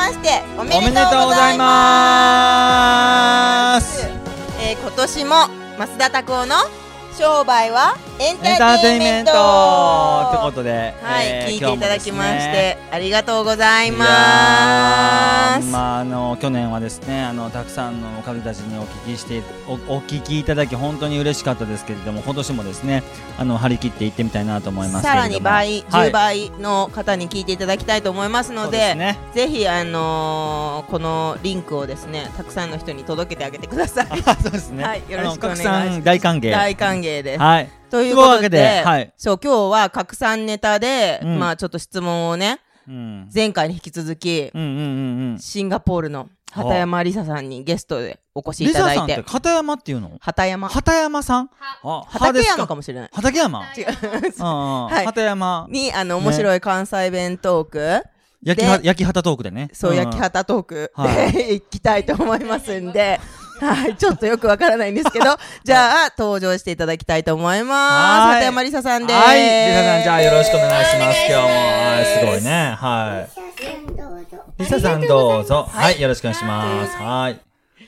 [0.00, 1.68] ましておめでとうございま
[3.82, 4.08] す。
[4.62, 5.34] えー今年も
[5.78, 6.54] 増田拓夫の
[7.20, 8.98] 商売はエンターーテインメント。
[8.98, 10.28] テインメント。
[10.28, 12.78] ってことで、はい、えー聞いていただきまし今日もですね。
[12.90, 14.06] て、ありがとうございいま
[15.60, 15.70] す。
[15.70, 23.02] まああの去年はですねあのたくさんの方たちにお聞きしておお聞きいただき本当に嬉しかったですけれども今年もですね
[23.38, 26.10] あの張り切って行ってみたいなと思いますけさらに倍、はい。
[26.10, 29.18] 10倍の方に聞いていただきたいと思いますので、ですね。
[29.34, 34.06] ぜひあのーこのリンクをですね、たくさんの人に届けてあげてください。
[34.26, 36.02] あそうですね、はいよろしくお願いします。
[36.02, 36.50] 大歓迎。
[36.50, 37.40] 大歓迎です。
[37.40, 37.68] はい。
[37.90, 39.12] ということでで、はい。
[39.16, 41.38] そう今日は拡散ネタで、うん。
[41.38, 43.30] まあちょっと質問をね、うん。
[43.34, 45.38] 前回に引き続き、うんうんうんうん。
[45.38, 50.12] シンガポールの畑山りささんにゲストでお越しいただいリサさんってて、片山っていうの？
[50.20, 51.50] 畑山、畑山さん？
[51.84, 52.66] あ畠山か？
[52.68, 53.10] かもしれない。
[53.12, 53.64] 畠山？
[53.76, 53.84] 違う。
[54.42, 55.06] はい。
[55.06, 55.66] 畑山。
[55.70, 58.02] に、あの、面白い関西弁トーク、
[58.42, 59.68] 焼きは焼き畑トークでね。
[59.72, 59.96] そう、ん。
[59.96, 63.20] 焼き畑トークはで 行きたいと思いますんで、
[63.60, 67.92] はい、ちょっとよくわからないんですけど、 じゃあ、登場していただきたいと思います。
[67.92, 69.18] はい畑山りささんです。
[69.18, 71.18] はい、リサさん、じゃあよろしくお願いします。
[71.28, 72.76] 今日も、はいすごいね。
[72.78, 74.62] はい。
[74.62, 75.68] リサさんどうぞ。
[75.70, 76.96] はい、よろしくお願いします。
[76.96, 77.40] はい。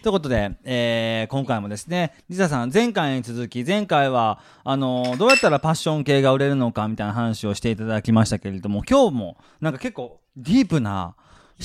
[0.03, 11.15] ということで、えー、今回もですね、リサさん、前回に続き、前回は、あのーどうやったらパッション系が売れるのかみたいな話をしていただきましたけれども、今日も、なんか結構、ディープな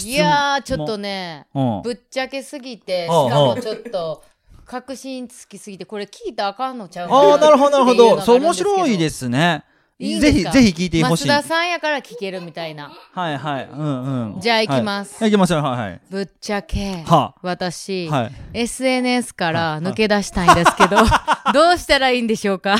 [0.05, 4.23] いやーちょっとねうんぶっちゃけすぎてしかもちょっと
[4.65, 8.19] 確信つきすぎてこれ聞いたらあかんのちゃうああ、なるほど、なるほど。
[8.21, 9.63] そう、面い白いですすね。
[9.97, 10.51] いいぜひ、ですか？
[10.51, 11.27] ぜひ聞いてほしい。
[11.27, 13.69] 増田さんやから聞けるみたいなはいはい。
[13.71, 14.39] うんうん。
[14.41, 15.61] じゃあ行きますはい、行きましょう。
[15.63, 16.01] はいはい。
[16.09, 18.31] ぶっちゃけは私、はい。
[18.53, 20.97] SNS から抜け出したいんですけど
[21.53, 22.75] どうしたらいいんでしょうか？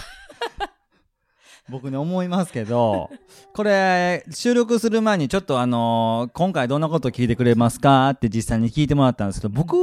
[1.69, 3.09] 僕ね思いますけど
[3.53, 9.75] これ収録する前にちょっとあのー今回どんなこと聞いてくれますかって実際に聞いてもらったんですけど僕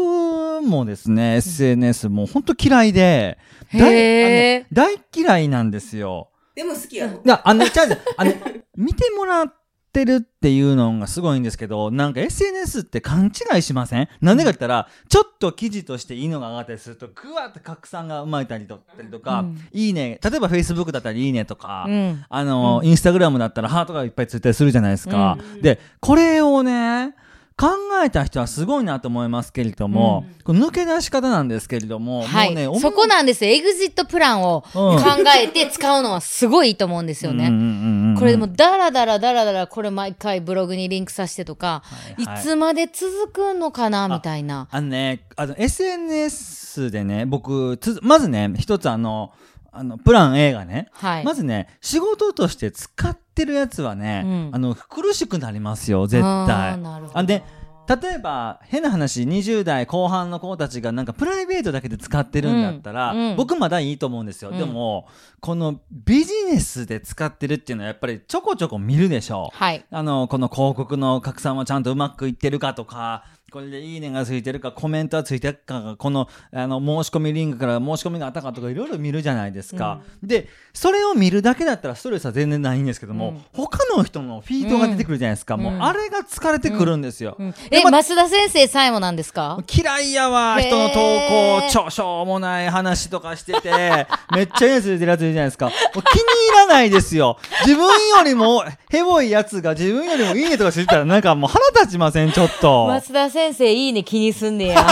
[0.63, 3.39] もですね SNS もう本当嫌いで
[3.73, 6.31] 大大嫌いなんですよ。
[6.55, 7.15] でも好きやろ。
[7.15, 8.33] いやあのちゃうあの
[8.77, 9.55] 見てもらっ
[9.95, 14.09] てるっていうのがすごいんですけどなんか SNS って勘違いしません？
[14.21, 18.79] なんでかって言ったらちょっと記事としていいのが上がったりするとぐわって拡散が生まれたりと
[19.21, 19.59] か、うん。
[19.73, 20.19] いいね。
[20.23, 22.25] 例えば Facebook だったらいいねとか、うん。
[22.29, 25.39] あの、インスタグラムだったらハートがいっぱいついたりするじゃないですか。
[25.63, 27.15] で、これをね、
[27.57, 27.69] 考
[28.05, 33.53] えた人はすごいなと思いますけれども、この抜け出し方なんですけれども、はもうね、い、そこなんですよ。
[33.53, 35.03] エグジットプランをうん考
[35.41, 41.83] えて 使うのはすごいいいと思うんですよね、うんうんうんうんこれでもダラダラダラダラこれ毎回ブログにリンクさせてとか、
[42.17, 42.43] いはい。
[42.43, 44.69] つまで続くのかなみたいな。
[44.71, 49.33] あのね、あの、SNS でね、僕、つまずね、一つあの、
[49.73, 51.25] あの、プラン A がね、はい。
[51.25, 56.79] まずね、仕事として使ってるやつはね、うんあの、苦しくなりますよ、絶対。
[57.15, 57.43] あで、
[57.87, 64.51] 例えば、変な話、20代後半の子たちがなんかプライベートだけで使ってるんだったら、うんうん僕まだいいと思うんですよ。
[64.51, 65.09] うんでも、
[65.41, 69.57] このビジネスで使ってるっていうのはやっぱりちょこちょこ見るでしょう。
[69.57, 69.85] はい。
[69.91, 80.01] あの、この広告の拡散はちゃんとうまくいってるかとか、これでいいねがついてるか、コメントはついてるか、この、あの、申し込みリンクから申し込みがあったかとか、いろいろ見るじゃないですか。
[80.25, 85.57] で、それを見るだけだったらストレスは全然ないんですけども、うん他の人のフィードが出てくるじゃないですか。
[85.57, 87.37] もう、あれが疲れてくるんですよ。
[87.71, 89.63] え、ま増田先生さえもなんですか？
[89.73, 95.71] 嫌いやわ、人の投稿、ちょ、しょうもない話とかしてて、 めっちゃいいやつ出てるやついるじゃないですか。
[95.71, 97.39] 気に入らないですよ。
[97.65, 102.87] 自分よりも、ヘボいやつが自分よりもいいねとかしてたら、なんかもう腹立ちません、ちょっと。
[102.89, 104.87] 増田先生いいね気にすんねや。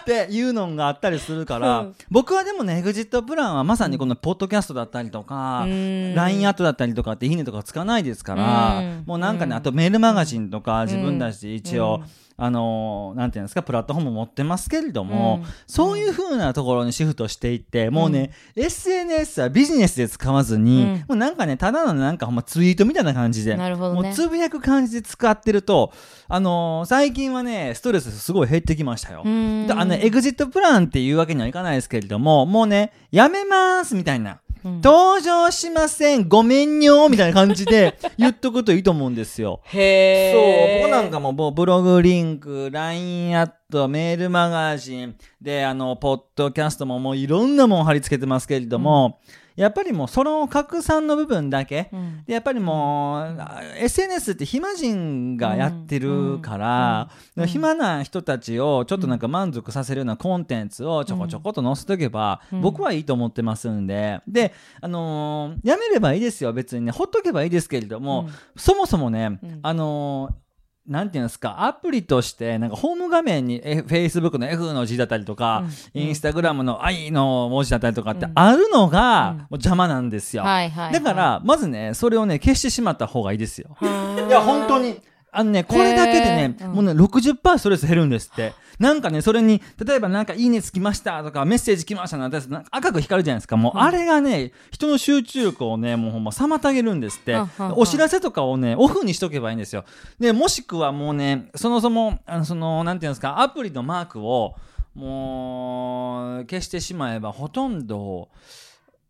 [0.00, 1.94] っていうのがあったりするから、うん。
[2.10, 6.14] 僕はでもね、エグジットプランはまさにこのポッドキャストだったりとか、うん。
[6.14, 9.02] LINE アットだったりとかっていいねとかつかないですから、うん。
[9.06, 12.02] もうなんかね、あとメールマガジンとか自分たちで一応、
[12.40, 15.50] あのーなんていうんですか、プラットフォーム持ってますけれども、うん。
[15.66, 20.90] そういう風なところにシフトしていって、もうね、SNS はビジネスで使わずに、うん。
[21.00, 24.02] もうなんかね、ただのなんかほんまツイートみたいな感じで、なるほどね。
[24.02, 25.92] もうつぶやく感じで使ってると、
[26.28, 29.22] あのー最近はね、ストレスすごい減ってきましたよ。
[29.24, 34.38] あの、エグジットプランっていうわけにはいかないですけれども、もうね、やめますみたいな。
[34.64, 39.60] うん登場しませんごめんよみたいな感じで 言っとくといいと思うんですよ。
[39.64, 49.20] へそう、僕なんかももうブログリンク、LINE アット、メールマガジン、で、あの、ポッドキャストももういろんなもん貼り付けてますけれども、
[49.56, 52.24] やっぱりもうその拡散の部分だけ、うん。
[52.24, 57.42] でやっぱりもう、あ SNS って暇人がやってるから、うん。
[57.42, 57.48] うん。
[57.48, 62.60] 暇な人たちをちょっとなんか満足させるようなコンテンツをちょこちょこっと載せとけば、うん。
[62.62, 68.32] 僕はいいと思ってますんで、で、あのーやめればいいですよ、別にね、ほっとけばいいですけれども、うん。
[68.56, 69.58] そもそもね、うん。
[69.62, 70.47] あのー
[70.88, 80.42] なんていうんですか、アプリとして、なんかホーム画面に、F、Facebook の F の字だったりとか、インスタグラムの I の文字だったりとかってあるのが、もう邪魔なんですよ。
[80.42, 83.76] はいはいはいだから、まずね、それをね、消してしまった方がいいですよ。
[83.82, 84.98] いや、本当に。
[85.30, 88.52] あのね、これだけでね、もうね、60%ストレス減るんですって。
[88.78, 93.56] なんかね、それに、例えばなんか、いいねつきましたとか、メッセージ来ましたなんて、なんか赤く光るじゃないですか。
[93.56, 97.36] もう、あれがね、人の集中力をね、もうほんま妨げるんですって。
[97.76, 99.84] お知らせとかをね、オフにしとけばいいんですよ。
[100.18, 104.54] で、もしくはもうね、そもそも、あの、その、なんていうんですか、アプリのマークを、
[104.94, 108.28] もう、消してしまえば、ほとんど、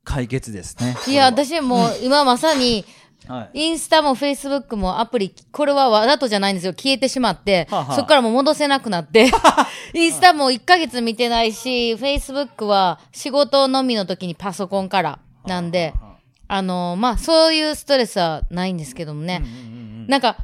[0.08, 0.96] 解決ですね。
[1.06, 2.86] いや、私もう今まさに、
[3.26, 3.58] はい。
[3.66, 6.72] インスタもフェイスブックもアプリ、これはわざとじゃないんですよ。
[6.72, 9.30] 消えてしまって、はあはあそっからもう戻せなくなって、
[9.94, 15.94] インスタも1ヶ月見てないし、フェイスブックは仕事のみの時にパソコンからなんで、
[16.46, 19.42] あのまあ、そういうストレスはないんですけどもね。
[20.06, 20.36] なんか、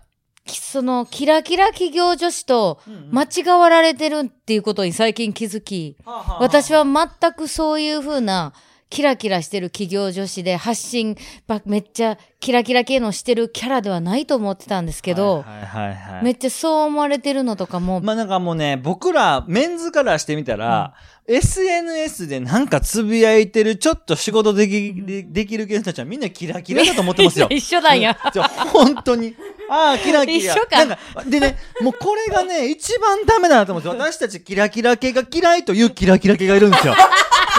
[0.45, 2.81] きその、キラキラ企業女子と
[3.11, 5.97] 間違わられてるっていうことに最近気づき、
[6.39, 8.53] 私は全くそういう風な、
[8.95, 11.17] キラキラしてる企業女子で発信
[11.49, 20.95] ばめっちゃキラキラ系のしてるキャラではないと思ってたんですけど、はいはいはいはいめっちゃそう思われてるのとかも、まあなんかもうね、僕ら、メンズからしてみたら、
[21.27, 24.95] SNS でなんかつぶやいてる、ちょっと仕事でき、
[25.29, 27.49] できる系の人たちはみんなキラキラだと思ってますよ。
[27.51, 28.17] 一緒なんや。
[28.33, 29.35] じゃあ本当に。
[29.69, 30.55] ああ、キラキラ。
[30.55, 34.13] 一緒かなんか、でね、もうこれがね、一番ダメだなと思うんですよ。
[34.13, 36.95] 私たちキラキラ系が嫌いというキラキラ系がいるんですよ。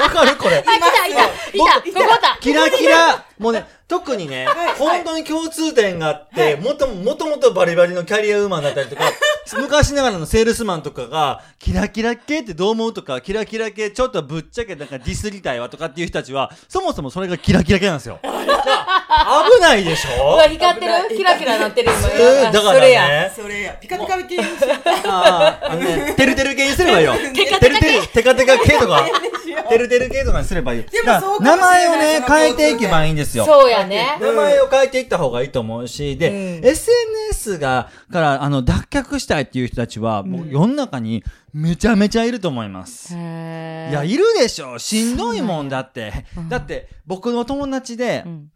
[0.01, 0.57] わかるこれ。
[0.57, 2.37] あ、来た、いた、いた、ここだ。
[2.41, 4.47] キラキラ、もうね、特にね、
[4.77, 9.03] 本当に共通点があって、もとも、もともとバリバリのキャリアウーマンだったりとか、
[9.57, 18.19] 昔ながらのセールスマンとかが、キラキラ系ってどう思うとか、キラキラ系ちょっとぶっちゃけなんかディスりたいわとかっていう人たちは、そもそもそれがキラキラ系なんですよ。
[18.23, 20.33] 危ないでしょ？
[20.35, 21.17] うわ、光ってる？
[21.17, 22.09] キラキラなってる今。
[22.09, 23.07] えーだからそれや。
[23.07, 23.31] ね。
[23.35, 24.47] それや、ピカピカ系にし
[25.07, 27.13] ああ、あのね、てるてる系にすればいいよ。
[27.33, 29.03] テカテカてるてる、テカテカ系とか、
[29.69, 30.85] てるてる系とかにすればいいよ。
[30.91, 33.45] でもだからそうかもしれない名前をね、変えていけばいいんですよ。
[33.45, 34.17] そうやね。
[34.21, 41.23] 名前を変えていった方がいいと思うし、で、SNS が、から、あの、脱却したいっていう人たちは、もう世の中に
[41.53, 43.13] めちゃめちゃいると思います。
[43.15, 43.89] へー。
[43.91, 44.79] いや、いるでしょ。
[44.79, 46.25] しんどいもんだって。
[46.49, 46.57] だ。
[46.57, 48.49] って、僕の友達で、ん。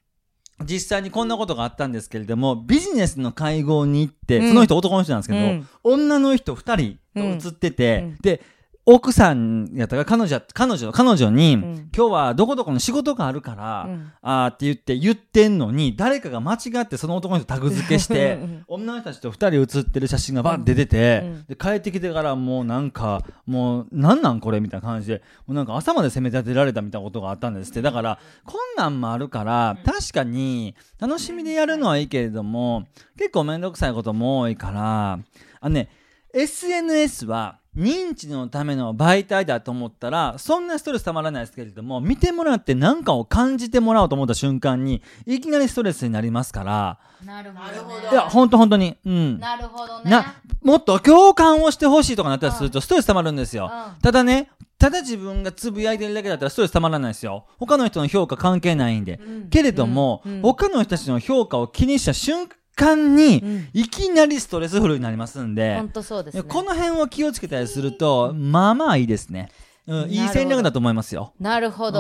[0.65, 4.49] 実際にこんなことがあったんですけれども、ビジネスの会合に行って、うん。
[4.49, 5.67] その人男の人なんですけど、うん。
[5.83, 8.17] 女の人二人と写ってて、うん。
[8.21, 8.41] で、
[8.91, 11.89] 奥さんやったから彼女、彼女、彼女に、ん。
[11.95, 14.11] 今日はどこどこの仕事があるから、うん。
[14.23, 21.45] あーって言って言ってんのに、誰かが間違ってその男の人タグ付けしてうん、 女の人たちと二人写ってる写真がバッて出てて、うん。
[21.45, 27.83] で、帰ってきてからもうなんか、もう、なんなんこれみたいな感じで、もうなんか朝まで攻め立てられたみたいなことがあったんですって。
[27.83, 32.87] だから、こんなんもあるから、確かに、楽しみでやるのはいいけれども、
[33.19, 35.19] 結構めんどくさいことも多いから、
[35.61, 35.89] あのね、
[36.33, 48.09] SNS は認知のための媒体だと思ったら、そんなストレスたまらないですけれども、見てもらって何かを感じてもらおうと思った瞬間に、いきなりストレスになりますから、なるほどね。
[48.11, 49.39] いや、ほんとほんとに、うん。
[49.39, 50.09] なるほどね。
[50.09, 53.69] な、もっと共感をしてほしいとかなったりするとストレス溜まるんですよ。
[53.71, 57.45] うんただね、ただ自分がつぶやいてるだけだったらストレス溜まらないですよ。
[57.59, 59.19] 他の人の評価関係ないんで。
[59.49, 62.55] けれども、うんうん他の人たちの評価を気にした瞬間
[62.95, 66.43] に、うんいきなりストレスフルになりますんで、本当そうですね。
[66.43, 69.49] この辺を気をつけたりすると、まあまあいいですね。
[69.89, 71.33] うん、いい戦略だと思いますよ。
[71.39, 71.99] なるほうんど。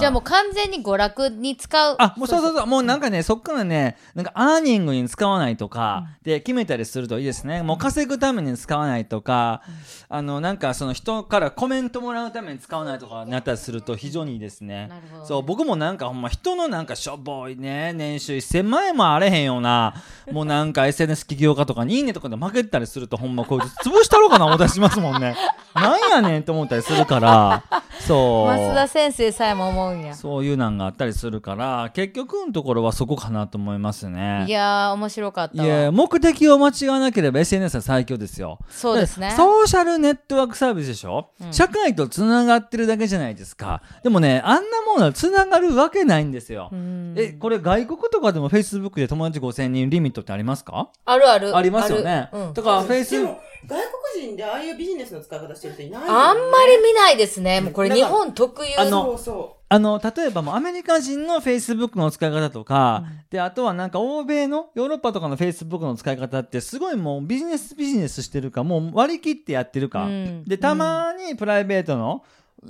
[0.00, 1.94] じゃあもう完全に娯楽に使う。
[1.98, 7.62] あ、もうそうそうそう、もうなんかね、そっからね、なんかアーニングに使わないとか、で決めたりするといいですね。
[7.62, 9.62] もう稼ぐために使わないとか、
[10.08, 14.88] あの、なんかその人からコメントもらうために使わないとかなったりすると非常にいいですね。
[14.88, 19.94] なるほどそう、僕もなんかほんま人のなんかしょぼいね、年収1000万円もあれへんような、
[20.32, 25.36] もうなんか SNS 起業家とかにいいねとかで負けてたりするとほんまこいつ潰したろうかな思ったりしますもんね。
[25.74, 27.27] なんやねんって思ったりするから、
[28.06, 28.56] そう。
[28.56, 30.14] 増田先生さえも思うんや。
[30.14, 34.44] そういうなんがあったりするから、結局のところはそこかなと思いますね。
[34.46, 35.92] いやー、面白かったいやわ。
[35.92, 38.58] 目的を間違わなければ SNS は最強ですよ。
[38.68, 39.36] そうですねだ。
[39.36, 43.82] ソーシャルネットワークサービスでしょ、社会とつながってるだけじゃないですか。
[44.02, 44.60] でもね、あんな
[44.92, 46.68] ものはつながるわけないんですよ。
[46.72, 50.88] うんえ、これ外国とかでも Facebook で友達5000人リミットってありますか？
[51.04, 51.56] あるある。
[51.56, 52.28] ありますよね。
[52.32, 53.80] うんだからで Facebook も、外
[54.14, 57.60] 国人でああいうビジネスの使い方してる人いないよねあんまり見ないですね。
[57.60, 58.74] もうこれ日本特有。
[58.78, 59.18] あの
[59.70, 70.04] あの、例えばもうアメリカ人の Facebook の使い方とか、で、あとはなんか欧米のヨーロッパとかの Facebook の使い方ってすごいもうビジネスビジネスしてるか、もう割り切ってやってるか。
[70.04, 72.24] うんで、たまにプライベートの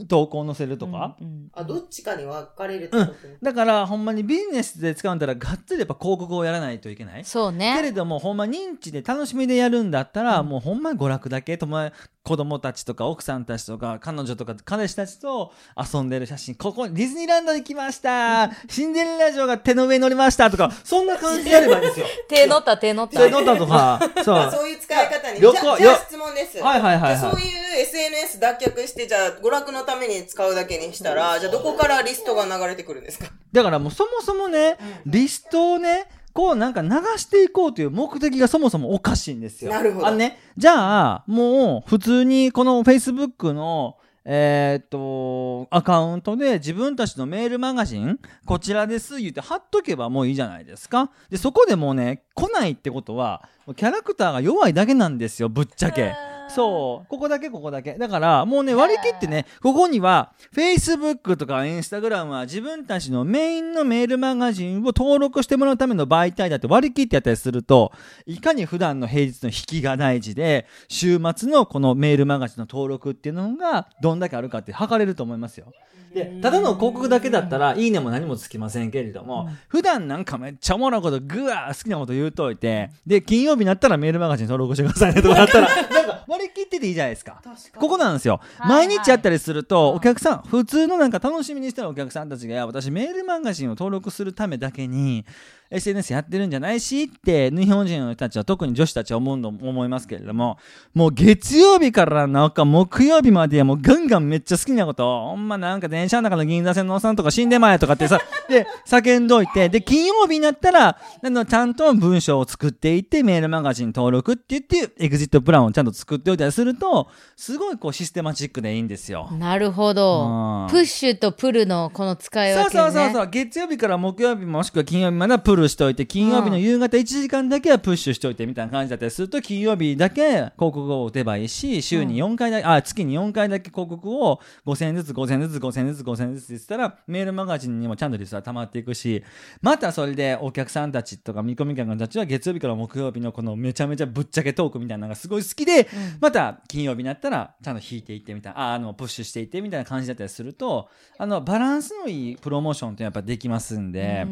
[0.08, 1.16] 投稿載せるとか？
[1.20, 3.12] うんあ、どっちかに分かれるってこと？
[3.12, 7.24] ねだから、ほんまにビジネスで使うんだったら、がっつりやっぱ広告をやらないといけない。
[7.24, 7.92] そうけれね。
[7.92, 11.90] ども、ほんま認知で楽しみでやるんだったら、もうほんまに娯楽だけ、とも
[12.22, 15.50] 子供たちとか奥さんたちとか彼女とか彼氏たちと
[15.94, 22.06] 遊んでる写真、ここディズニーランドに来ました シンデレラ城が手の上に乗りましたとか、そんな感じでやればいいんですよ。
[22.28, 23.18] 手乗った手乗った。
[23.18, 24.36] 手乗ったとか、 そう。
[24.36, 25.40] あそういう使い方に。
[25.40, 26.58] じゃあじゃあ質問です。
[26.58, 33.26] はいはいはいはいそういう SNS 脱却して、じゃあ娯楽のために使うだけにしたら、じゃあどこからリストが流れてくるんですか？
[33.52, 39.72] だからもうそもそもね、リストをね、こうなんか流していこうという目的がそもそもおかしいんですよ。
[39.72, 43.96] なるほどあのね、じゃあ、もう普通にこの Facebook の
[44.30, 51.10] えーっと、アカウントで自分たちのメールマガジン、こちらです言って貼っとけばもういいじゃないですか。
[51.30, 56.14] で、そこでもうね、来ないってことは、キャラクターが弱いだけなんですよ、ぶっちゃけ。
[56.48, 57.08] そう。
[57.08, 57.94] ここだけ、ここだけ。
[57.94, 67.92] だから、もうね、割り切ってね、ここには、Facebook とか Instagram は自分たちのメインのメールマガジンを登録してもらうための媒体だって割り切ってやったりすると、
[68.26, 75.72] いかに普段の平日の引きが大事で、週末のこのメールマガジンの登録っていうのが、どんだけあるかって測れると思いますよ。
[76.14, 87.42] で、ただの広告だけだったら、いいねも何もつきませんけれども、普段なんかめっちゃおもろいこと、ぐわー好きなこと言うといて、で、金曜日になったらメールマガジン登録してくださいねとかだったら、なんか割り切ってていいじゃないですか。
[87.76, 88.40] ここなんですよ。
[88.58, 95.24] はい毎日やったりすると、お客さん、普通のなんか楽しみにしてるお客さんたちが、私メールマガジンを登録するためだけに、
[95.70, 100.58] SNS やってるんじゃないしって、日本人の人たちは特に女子たちは思うと思いますけれども、
[100.94, 108.18] もう月曜日からなんか木曜日まではもうガンガンめっちゃ好きなこと、ほんまなんか電車の中の銀座線のおっさんとか死んでまえとかってさ、
[108.48, 119.30] で、叫んどいて、で、金曜日になったら、あの、ちゃんと文章を作っていって、メールマガジン登録って言って、エグジットプランをちゃんと作っておいたりすると、すごいこうシステマチックでいいんですよ。
[119.32, 120.70] なるほどうん。
[120.70, 122.82] プッシュとプルのこの使いそう分けね。
[122.82, 123.30] そうそうそう。
[123.30, 139.24] 月曜日から木曜日もしくは金曜日まではプルしといて、金曜日の夕方1時間だけはプッシュしといてみたいな感じだったりすると、金曜日だけ広告を打てばいいし、週に4回だ、あ、月に4回だけ広告を5000円ずつ5000円ずつ5000円ずつ5000円ずつって言ってたら、メールマガジンにもちゃんとリストは溜まっていくし、
[139.62, 145.88] またそれでお客さんたちとか見込み客たちは月曜日から木曜日のこのめちゃめちゃぶっちゃけトークみたいなのがすごい好きで、
[146.20, 154.26] また金曜日になったらちゃんと引いていってみたいな、ああの、プッシュしていってみたいな感じだったりすると、あの、バランスのいいプロモーションってやっぱできますんで、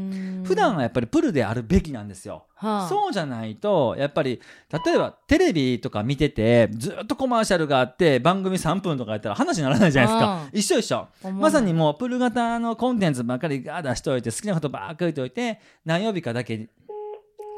[0.45, 2.47] 普段はやっぱりプルであるべきなんですよ。
[2.55, 4.41] はあそうじゃないと、やっぱり、
[4.85, 10.43] 例えばテレビとか見てて、ずっとコマーシャルがあって、番組3分とかやったら話にならないじゃないですか。
[10.53, 11.07] うん一緒一緒。
[11.33, 16.69] まさにもうプル型のコンテンツばっかり出しといて、好きなことばっかり言っといて、何曜日かだけ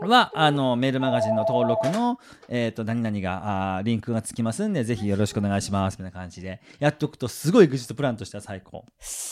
[0.06, 8.84] は、あの、メールマガジンの登録の、えっ、と、何々が、あリンクがつきますんで、ぜひよろしくお願いします、みたいな感じで、やっとくと、すごいグジットプランとしては最高。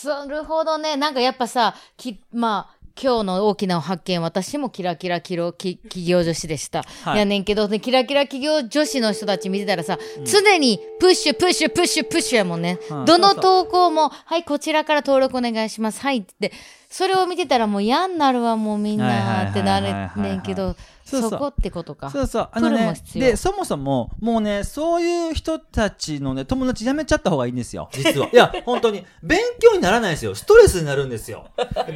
[0.05, 0.97] なるほどね。
[0.97, 6.83] なんかやっぱさ、きまあ、今日の大きな発見、私もキラキラキロき企業女子でした。
[7.03, 12.79] はいやねんけど、ね、キラキラ企業女子の人たち見てたらさ、常にプッシュ、プッシュ、プッシュ、プッシュやもんね。
[12.89, 16.01] はいどの投稿も、はい、こちらから登録お願いします。
[16.01, 16.51] はいって。
[16.89, 20.75] それを見てたらもう嫌になるわ、もうみんなってなはいはいはいはいはいれねんけど、
[21.07, 22.09] そうそうそこってことか。
[22.09, 22.49] そうそう。
[22.51, 27.89] あプのね、ルも必要で、そもそも、もうね、そういう人たちのね、友達やめちゃった方がいいんですよ。
[27.93, 28.29] 実は。
[28.31, 29.05] いや、本当に。
[29.23, 30.35] 勉強にならないですよ。
[30.35, 31.47] ストレスになるんですよ。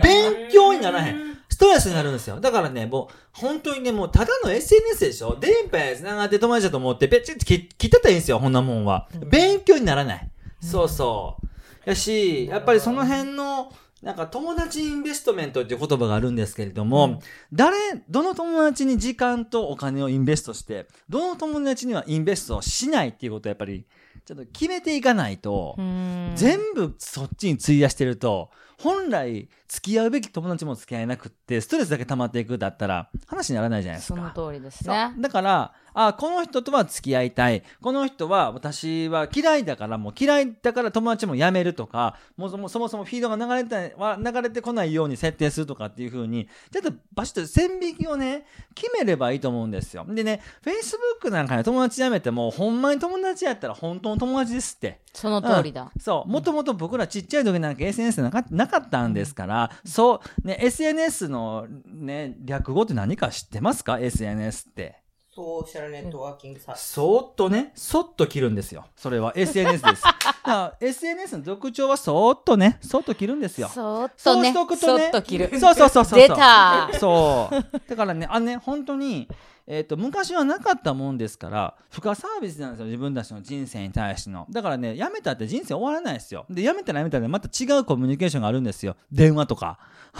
[0.02, 1.38] 勉強にならへん。
[1.50, 2.40] ストレスになるんですよ。
[2.40, 5.38] だからね、もう、本当にね、もう、ただの SNS でしょ？
[5.40, 9.10] 電波や繋がって友達だと思って、べちって切切ってたらいいんですよ、こんなもんは。
[9.28, 10.32] 勉強にならない。
[10.62, 11.38] そうそ
[11.86, 11.90] う。
[11.90, 17.22] やし、やっぱりその辺の、なんか友達インベストメントっていう言葉があるんですけれども、
[17.54, 17.78] 誰、
[18.10, 23.86] どの友達に時間とお金をインベストして、どの友達にはインベストをしないっていうことをやっぱり、
[24.26, 26.32] ちょっと決めていかないと、うん。
[26.36, 28.50] 全部そっちに費やしてると、
[28.84, 34.34] 本来付き合うべき友達も付き合えなくって、ストレスだけ溜まっていくだったら、話にならないじゃないですそか。
[34.36, 35.14] の通りですそうね。
[35.20, 37.64] だから、あ、この人とは付き合いたい。
[37.82, 50.06] この人は私は嫌いだから、もう嫌いだから友達も辞めるとか、もうそもそもフィードが流れては流れてこないように設定するとかっていう風に、ちょっとバシッと線引きをね、決めればいいと思うんですよ。
[50.08, 55.02] でね、Facebook なんかで友達辞めても、ほんまに友達やったら本当の友達ですって。
[55.14, 55.92] その通りだ。
[56.00, 56.32] そう。
[56.32, 65.02] もともと僕らちっちゃい時なんか SNS なかなかったんですから、そう、ね、SNS のね、略語って何か知ってますか ?SNS って。
[65.34, 66.84] ソーシャルネットワーキングサービス。
[66.92, 68.88] そーっとね、そっと切るんですよ。
[68.98, 70.04] それは SNS です。
[70.04, 73.70] だから SNS の特徴はそーっとね、そっと切るんですよ。
[73.70, 75.04] そーっそうとね、しとくとね。
[75.04, 75.50] そっと切る。
[75.58, 76.20] そうそうそうそう。
[76.20, 77.90] 出たそう。
[77.90, 79.30] だからね、あのね、本当に、
[79.74, 84.46] えっ、と、昔はなかったもんですから、付加サービスなんですよ、自分たちの人生に対しての。
[84.50, 86.46] だからね、辞めたって人生終わらないですよ。
[86.50, 88.98] で、辞めたら辞めたらまた違うコミュニケーションがあるんですよ。
[89.14, 89.80] 電話とか。
[90.14, 90.20] フ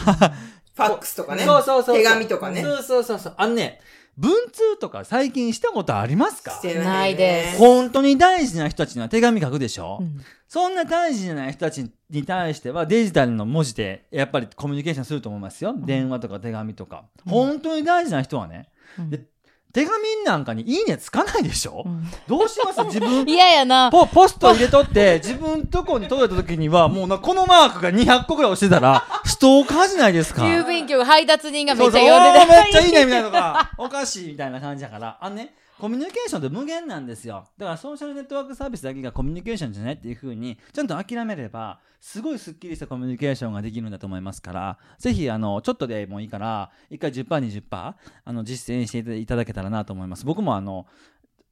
[0.82, 1.44] ァックスとかね。
[1.44, 1.98] そうそうそうそう。
[1.98, 2.62] 手紙とかね。
[2.62, 3.34] そうそうそうそう。
[3.36, 3.82] あのね、
[4.16, 6.52] 文通とか最近したことありますか？
[6.52, 15.74] してないです本当に大事な人たちには手紙書くでしょ、うんそんな大事じゃない人たちに対してはデジタルの文字でやっぱりコミュニケーションすると思いますよ。
[15.78, 17.06] 電話とか手紙とか。
[17.26, 18.68] 本当に大事な人はね。
[19.00, 19.31] うんで
[19.74, 22.04] 手紙なんかにいいねつかないでしょ、ん。
[22.28, 22.82] どうします？
[22.86, 23.24] 自分。
[23.30, 23.90] 嫌やな。
[23.92, 30.44] ポポスト入れとって自分とこに届いた時にはもうなこのマークが200個ぐらい押してたらストーカーじゃないですか。
[30.44, 35.18] 郵便局配達人がめっちゃそうそう呼んでおーめっちゃいいねみたいなのがおかしいみたいな感じだから。
[35.22, 37.44] あのねコミュニケーションって無限なんですよ。
[37.58, 47.98] だからソーシャルネットワークサービスだけがコミュニケーションじゃないっていう風にちゃんと諦めればすごいスッキリしたコミュニケーションができるんだと思いますからぜひあのちょっとでもいいから1回 10%20% あ
[48.32, 50.24] の実践していただけたらなと思います。
[50.24, 50.86] 僕もあの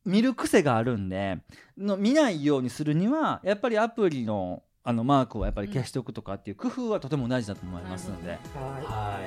[0.05, 1.39] 見る癖があるんで
[1.75, 8.39] の見ないようにするにはやっぱりアプリのあのマークをやっぱり消しておくとかっていう工夫はとても大事だと思いますので、はい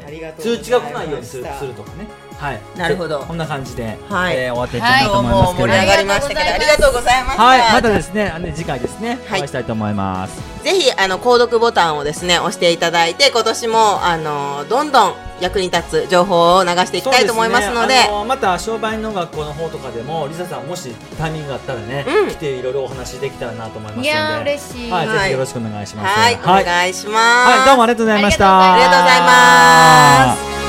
[0.07, 2.09] ありがとうございました通知が来ないようにするするとかね。
[2.39, 2.61] はい。
[2.77, 7.43] なるほどこんな感じで、はいえー終わっていきたいと思いますけど、も盛り上がりましたけど、ありがとうございました。
[7.43, 7.73] はい。
[7.75, 10.65] またですね、あの次回ですね、はいお会いしたいと思います。
[10.65, 24.91] ぜひ、あの、購読ボタンをですね、押していただいて、今年も、あの、どんどん役に立つ情報を流していきたいと思いますので、あのまた商売の学校の方とかでも、リサさんもしタイミングがあったらね、うん来ていろいろお話できたらなと思いますので、いやー、嬉しい。
[24.91, 26.19] はい、はいぜひよろしくお願いします。
[26.19, 27.17] はい、おはい、願いします。
[27.51, 28.75] はいどうもありがとうございました。
[28.75, 30.62] ありがとうございます。